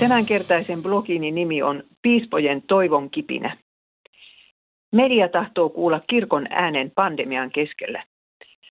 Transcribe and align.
Tämänkertaisen 0.00 0.82
blogini 0.82 1.30
nimi 1.30 1.62
on 1.62 1.82
Piispojen 2.02 2.62
toivon 2.62 3.10
kipinä. 3.10 3.56
Media 4.92 5.28
tahtoo 5.28 5.68
kuulla 5.68 6.00
kirkon 6.10 6.46
äänen 6.50 6.92
pandemian 6.94 7.50
keskellä. 7.50 8.04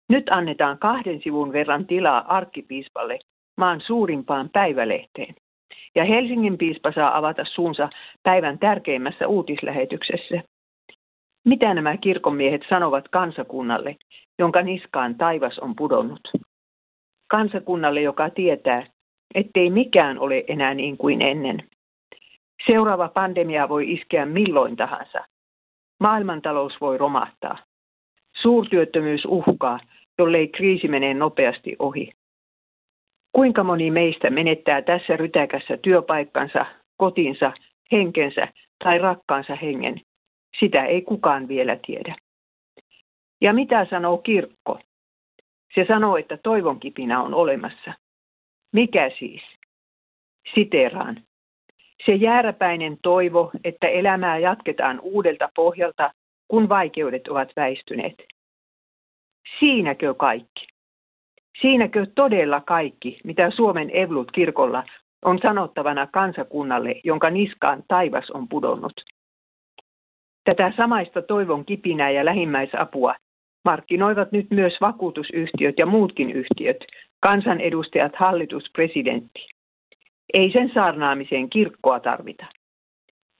Nyt 0.08 0.24
annetaan 0.30 0.78
kahden 0.78 1.20
sivun 1.22 1.52
verran 1.52 1.86
tilaa 1.86 2.36
arkkipiispalle 2.36 3.18
maan 3.56 3.80
suurimpaan 3.86 4.50
päivälehteen. 4.52 5.34
Ja 5.94 6.04
Helsingin 6.04 6.58
piispa 6.58 6.92
saa 6.92 7.18
avata 7.18 7.44
suunsa 7.54 7.88
päivän 8.22 8.58
tärkeimmässä 8.58 9.28
uutislähetyksessä. 9.28 10.42
Mitä 11.44 11.74
nämä 11.74 11.96
kirkonmiehet 11.96 12.62
sanovat 12.68 13.08
kansakunnalle, 13.08 13.96
jonka 14.38 14.62
niskaan 14.62 15.14
taivas 15.14 15.58
on 15.58 15.76
pudonnut? 15.76 16.32
Kansakunnalle, 17.30 18.00
joka 18.00 18.30
tietää, 18.30 18.86
ettei 19.34 19.70
mikään 19.70 20.18
ole 20.18 20.44
enää 20.48 20.74
niin 20.74 20.96
kuin 20.96 21.22
ennen. 21.22 21.68
Seuraava 22.66 23.08
pandemia 23.08 23.68
voi 23.68 23.92
iskeä 23.92 24.26
milloin 24.26 24.76
tahansa. 24.76 25.24
Maailmantalous 26.00 26.80
voi 26.80 26.98
romahtaa. 26.98 27.58
Suurtyöttömyys 28.42 29.24
uhkaa, 29.24 29.80
jollei 30.18 30.48
kriisi 30.48 30.88
mene 30.88 31.14
nopeasti 31.14 31.76
ohi. 31.78 32.12
Kuinka 33.32 33.64
moni 33.64 33.90
meistä 33.90 34.30
menettää 34.30 34.82
tässä 34.82 35.16
rytäkässä 35.16 35.76
työpaikkansa, 35.76 36.66
kotinsa, 36.96 37.52
henkensä 37.92 38.48
tai 38.84 38.98
rakkaansa 38.98 39.54
hengen? 39.54 40.00
Sitä 40.60 40.84
ei 40.84 41.02
kukaan 41.02 41.48
vielä 41.48 41.76
tiedä. 41.86 42.16
Ja 43.40 43.52
mitä 43.52 43.86
sanoo 43.90 44.18
kirkko? 44.18 44.80
Se 45.74 45.84
sanoo, 45.88 46.16
että 46.16 46.38
toivon 46.42 46.80
kipinä 46.80 47.22
on 47.22 47.34
olemassa. 47.34 48.03
Mikä 48.74 49.10
siis? 49.18 49.42
Siteraan. 50.54 51.16
Se 52.06 52.14
jääräpäinen 52.14 52.96
toivo, 53.02 53.50
että 53.64 53.88
elämää 53.88 54.38
jatketaan 54.38 55.00
uudelta 55.00 55.48
pohjalta, 55.56 56.10
kun 56.48 56.68
vaikeudet 56.68 57.28
ovat 57.28 57.48
väistyneet. 57.56 58.14
Siinäkö 59.58 60.14
kaikki? 60.14 60.66
Siinäkö 61.60 62.06
todella 62.14 62.60
kaikki, 62.60 63.20
mitä 63.24 63.50
Suomen 63.50 63.90
Evlut-kirkolla 63.92 64.84
on 65.24 65.38
sanottavana 65.42 66.06
kansakunnalle, 66.06 67.00
jonka 67.04 67.30
niskaan 67.30 67.82
taivas 67.88 68.30
on 68.30 68.48
pudonnut? 68.48 69.00
Tätä 70.44 70.72
samaista 70.76 71.22
toivon 71.22 71.64
kipinää 71.64 72.10
ja 72.10 72.24
lähimmäisapua 72.24 73.14
markkinoivat 73.64 74.32
nyt 74.32 74.46
myös 74.50 74.72
vakuutusyhtiöt 74.80 75.78
ja 75.78 75.86
muutkin 75.86 76.30
yhtiöt, 76.30 76.84
kansanedustajat, 77.24 78.16
hallitus, 78.16 78.64
presidentti. 78.72 79.48
Ei 80.34 80.52
sen 80.52 80.70
saarnaamiseen 80.74 81.50
kirkkoa 81.50 82.00
tarvita. 82.00 82.46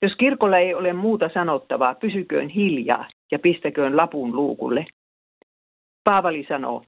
Jos 0.02 0.12
kirkolla 0.18 0.58
ei 0.58 0.74
ole 0.74 0.92
muuta 0.92 1.30
sanottavaa, 1.34 1.94
pysyköön 1.94 2.48
hiljaa 2.48 3.08
ja 3.32 3.38
pistäköön 3.38 3.96
lapun 3.96 4.36
luukulle. 4.36 4.86
Paavali 6.04 6.46
sanoo, 6.48 6.84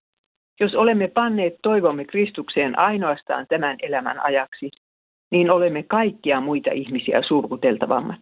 jos 0.61 0.75
olemme 0.75 1.09
panneet 1.09 1.55
toivomme 1.63 2.05
Kristukseen 2.05 2.79
ainoastaan 2.79 3.47
tämän 3.49 3.77
elämän 3.83 4.21
ajaksi, 4.21 4.71
niin 5.31 5.51
olemme 5.51 5.83
kaikkia 5.83 6.41
muita 6.41 6.71
ihmisiä 6.71 7.23
surkuteltavammat. 7.23 8.21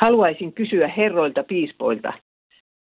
Haluaisin 0.00 0.52
kysyä 0.52 0.88
herroilta 0.88 1.44
piispoilta, 1.44 2.12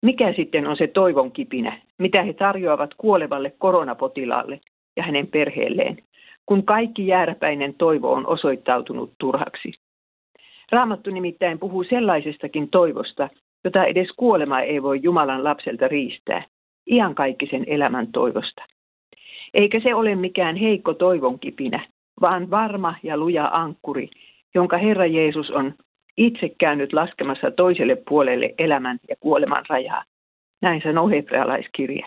mikä 0.06 0.32
sitten 0.32 0.66
on 0.66 0.76
se 0.76 0.86
toivon 0.86 1.32
kipinä, 1.32 1.80
mitä 1.98 2.22
he 2.22 2.32
tarjoavat 2.32 2.94
kuolevalle 2.94 3.52
koronapotilaalle 3.58 4.60
ja 4.96 5.02
hänen 5.02 5.26
perheelleen, 5.26 5.96
kun 6.46 6.64
kaikki 6.64 7.06
jääräpäinen 7.06 7.74
toivo 7.74 8.12
on 8.12 8.26
osoittautunut 8.26 9.12
turhaksi. 9.18 9.72
Raamattu 10.72 11.10
nimittäin 11.10 11.58
puhuu 11.58 11.84
sellaisestakin 11.84 12.68
toivosta, 12.70 13.28
jota 13.64 13.84
edes 13.84 14.08
kuolema 14.16 14.60
ei 14.60 14.82
voi 14.82 15.00
Jumalan 15.02 15.44
lapselta 15.44 15.88
riistää, 15.88 16.42
iankaikkisen 16.90 17.64
elämän 17.66 18.06
toivosta. 18.12 18.62
Eikä 19.54 19.80
se 19.80 19.94
ole 19.94 20.14
mikään 20.14 20.56
heikko 20.56 20.94
toivon 20.94 21.38
kipinä, 21.38 21.88
vaan 22.20 22.50
varma 22.50 22.94
ja 23.02 23.16
luja 23.16 23.50
ankkuri, 23.52 24.10
jonka 24.54 24.78
Herra 24.78 25.06
Jeesus 25.06 25.50
on 25.50 25.74
itse 26.16 26.48
käynyt 26.58 26.92
laskemassa 26.92 27.50
toiselle 27.50 27.96
puolelle 28.08 28.54
elämän 28.58 28.98
ja 29.08 29.16
kuoleman 29.20 29.64
rajaa. 29.68 30.04
Näin 30.62 30.82
sanoo 30.84 31.08
hebrealaiskirje. 31.08 32.02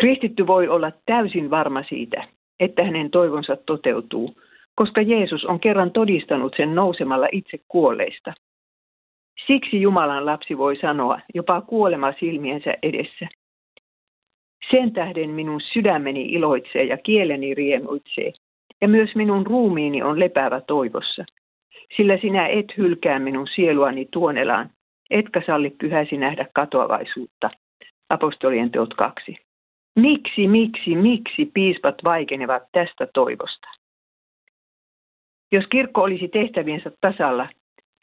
Kristitty 0.00 0.46
voi 0.46 0.68
olla 0.68 0.92
täysin 1.06 1.50
varma 1.50 1.82
siitä, 1.82 2.28
että 2.60 2.84
hänen 2.84 3.10
toivonsa 3.10 3.56
toteutuu, 3.56 4.34
koska 4.74 5.02
Jeesus 5.02 5.44
on 5.44 5.60
kerran 5.60 5.90
todistanut 5.90 6.54
sen 6.56 6.74
nousemalla 6.74 7.28
itse 7.32 7.58
kuolleista. 7.68 8.32
Siksi 9.46 9.80
Jumalan 9.80 10.26
lapsi 10.26 10.58
voi 10.58 10.76
sanoa 10.76 11.20
jopa 11.34 11.60
kuolema 11.60 12.12
silmiensä 12.20 12.74
edessä. 12.82 13.28
Sen 14.70 14.92
tähden 14.92 15.30
minun 15.30 15.60
sydämeni 15.72 16.22
iloitsee 16.22 16.84
ja 16.84 16.96
kieleni 16.96 17.54
riemuitsee, 17.54 18.32
ja 18.80 18.88
myös 18.88 19.14
minun 19.14 19.46
ruumiini 19.46 20.02
on 20.02 20.20
lepäävä 20.20 20.60
toivossa– 20.60 21.24
sillä 21.96 22.18
sinä 22.18 22.46
et 22.46 22.76
hylkää 22.76 23.18
minun 23.18 23.46
sieluani 23.54 24.08
tuonelaan, 24.12 24.70
etkä 25.10 25.42
salli 25.46 25.70
pyhäsi 25.70 26.16
nähdä 26.16 26.46
katoavaisuutta. 26.54 27.50
Apostolien 28.10 28.70
teot 28.70 28.94
kaksi. 28.94 29.36
Miksi, 29.96 30.48
miksi, 30.48 30.94
miksi 30.94 31.50
piispat 31.54 31.94
vaikenevat 32.04 32.62
tästä 32.72 33.08
toivosta? 33.14 33.68
Jos 35.52 35.64
kirkko 35.66 36.02
olisi 36.02 36.28
tehtäviensä 36.28 36.92
tasalla, 37.00 37.48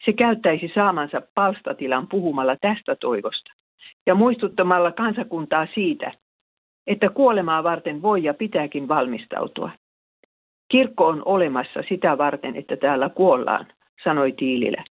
se 0.04 0.12
käyttäisi 0.12 0.72
saamansa 0.74 1.22
palstatilan 1.34 2.08
puhumalla 2.08 2.56
tästä 2.60 2.96
toivosta 2.96 3.52
ja 4.06 4.14
muistuttamalla 4.14 4.92
kansakuntaa 4.92 5.66
siitä, 5.74 6.12
että 6.86 7.08
kuolemaa 7.08 7.62
varten 7.62 8.02
voi 8.02 8.22
ja 8.22 8.34
pitääkin 8.34 8.88
valmistautua. 8.88 9.70
Kirkko 10.74 11.06
on 11.06 11.22
olemassa 11.24 11.82
sitä 11.88 12.18
varten, 12.18 12.56
että 12.56 12.76
täällä 12.76 13.08
kuollaan, 13.08 13.66
sanoi 14.04 14.32
Tiililä. 14.32 14.84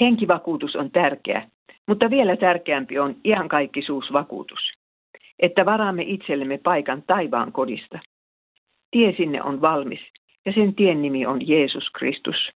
Henkivakuutus 0.00 0.76
on 0.76 0.90
tärkeä, 0.90 1.48
mutta 1.88 2.10
vielä 2.10 2.36
tärkeämpi 2.36 2.98
on 2.98 3.16
iankaikkisuusvakuutus, 3.24 4.58
että 5.38 5.64
varaamme 5.64 6.02
itsellemme 6.02 6.58
paikan 6.58 7.02
taivaan 7.06 7.52
kodista. 7.52 7.98
Tie 8.90 9.14
sinne 9.16 9.42
on 9.42 9.60
valmis 9.60 10.00
ja 10.46 10.52
sen 10.52 10.74
tien 10.74 11.02
nimi 11.02 11.26
on 11.26 11.48
Jeesus 11.48 11.90
Kristus. 11.90 12.50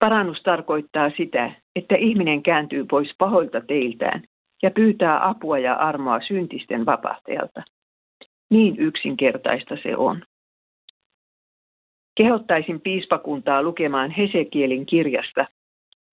Parannus 0.00 0.42
tarkoittaa 0.42 1.10
sitä, 1.16 1.52
että 1.76 1.96
ihminen 1.96 2.42
kääntyy 2.42 2.84
pois 2.84 3.14
pahoilta 3.18 3.60
teiltään 3.60 4.22
ja 4.62 4.70
pyytää 4.70 5.28
apua 5.28 5.58
ja 5.58 5.74
armoa 5.74 6.20
syntisten 6.20 6.86
vapahtajalta. 6.86 7.62
Niin 8.50 8.78
yksinkertaista 8.78 9.76
se 9.82 9.96
on. 9.96 10.22
Kehottaisin 12.18 12.80
piispakuntaa 12.80 13.62
lukemaan 13.62 14.10
Hesekielin 14.10 14.86
kirjasta, 14.86 15.46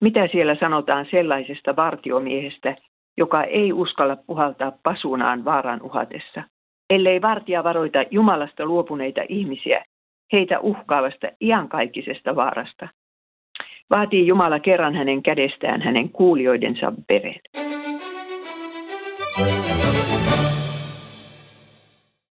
mitä 0.00 0.28
siellä 0.32 0.56
sanotaan 0.60 1.06
sellaisesta 1.10 1.76
vartiomiehestä, 1.76 2.76
joka 3.16 3.44
ei 3.44 3.72
uskalla 3.72 4.16
puhaltaa 4.16 4.72
pasunaan 4.82 5.44
vaaran 5.44 5.82
uhatessa. 5.82 6.42
Ellei 6.90 7.22
vartija 7.22 7.64
varoita 7.64 8.04
Jumalasta 8.10 8.64
luopuneita 8.64 9.20
ihmisiä, 9.28 9.84
heitä 10.32 10.60
uhkaavasta 10.60 11.26
iankaikkisesta 11.40 12.36
vaarasta. 12.36 12.88
Vaatii 13.94 14.26
Jumala 14.26 14.60
kerran 14.60 14.94
hänen 14.94 15.22
kädestään 15.22 15.82
hänen 15.82 16.08
kuulijoidensa 16.08 16.92
veren. 17.08 17.65